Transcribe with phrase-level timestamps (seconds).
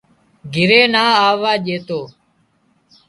[0.53, 1.99] گھرِي نا آووا ڄيتو